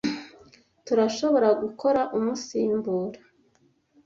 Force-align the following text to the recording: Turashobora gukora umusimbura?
Turashobora 0.85 1.49
gukora 1.61 2.01
umusimbura? 2.17 3.19